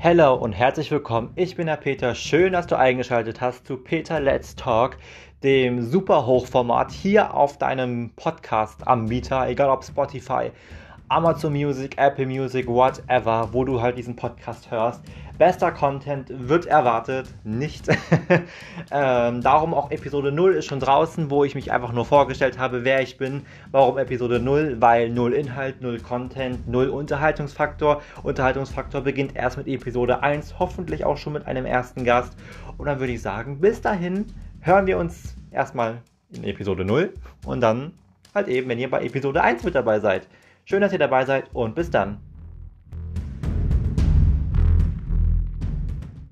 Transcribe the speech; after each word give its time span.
Hello 0.00 0.36
und 0.36 0.52
herzlich 0.52 0.92
willkommen. 0.92 1.32
Ich 1.34 1.56
bin 1.56 1.66
der 1.66 1.76
Peter. 1.76 2.14
Schön, 2.14 2.52
dass 2.52 2.68
du 2.68 2.78
eingeschaltet 2.78 3.40
hast 3.40 3.66
zu 3.66 3.76
Peter 3.76 4.20
Let's 4.20 4.54
Talk, 4.54 4.96
dem 5.42 5.82
super 5.82 6.24
Hochformat 6.24 6.92
hier 6.92 7.34
auf 7.34 7.58
deinem 7.58 8.10
Podcast-Anbieter, 8.14 9.48
egal 9.48 9.70
ob 9.70 9.82
Spotify, 9.82 10.52
Amazon 11.08 11.52
Music, 11.52 11.98
Apple 11.98 12.26
Music, 12.26 12.68
whatever, 12.68 13.48
wo 13.50 13.64
du 13.64 13.82
halt 13.82 13.98
diesen 13.98 14.14
Podcast 14.14 14.70
hörst. 14.70 15.02
Bester 15.38 15.70
Content 15.70 16.26
wird 16.30 16.66
erwartet, 16.66 17.28
nicht. 17.44 17.86
ähm, 18.90 19.40
darum 19.40 19.72
auch 19.72 19.92
Episode 19.92 20.32
0 20.32 20.54
ist 20.54 20.66
schon 20.66 20.80
draußen, 20.80 21.30
wo 21.30 21.44
ich 21.44 21.54
mich 21.54 21.70
einfach 21.70 21.92
nur 21.92 22.04
vorgestellt 22.04 22.58
habe, 22.58 22.84
wer 22.84 23.02
ich 23.02 23.18
bin. 23.18 23.42
Warum 23.70 23.98
Episode 23.98 24.40
0? 24.40 24.78
Weil 24.80 25.10
0 25.10 25.32
Inhalt, 25.32 25.80
0 25.80 26.00
Content, 26.00 26.66
0 26.66 26.88
Unterhaltungsfaktor. 26.88 28.02
Unterhaltungsfaktor 28.24 29.02
beginnt 29.02 29.36
erst 29.36 29.56
mit 29.58 29.68
Episode 29.68 30.24
1, 30.24 30.58
hoffentlich 30.58 31.04
auch 31.04 31.16
schon 31.16 31.34
mit 31.34 31.46
einem 31.46 31.66
ersten 31.66 32.02
Gast. 32.02 32.36
Und 32.76 32.86
dann 32.86 32.98
würde 32.98 33.12
ich 33.12 33.22
sagen, 33.22 33.60
bis 33.60 33.80
dahin 33.80 34.26
hören 34.60 34.88
wir 34.88 34.98
uns 34.98 35.36
erstmal 35.52 36.02
in 36.32 36.42
Episode 36.42 36.84
0 36.84 37.14
und 37.46 37.60
dann 37.60 37.92
halt 38.34 38.48
eben, 38.48 38.68
wenn 38.68 38.80
ihr 38.80 38.90
bei 38.90 39.04
Episode 39.04 39.40
1 39.40 39.62
mit 39.62 39.76
dabei 39.76 40.00
seid. 40.00 40.26
Schön, 40.64 40.80
dass 40.80 40.92
ihr 40.92 40.98
dabei 40.98 41.24
seid 41.24 41.44
und 41.54 41.76
bis 41.76 41.92
dann. 41.92 42.18